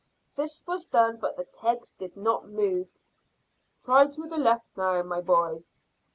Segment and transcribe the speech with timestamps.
[0.35, 2.91] This was done, but the kegs did not move.
[3.83, 5.61] "Try to the left now, my boy."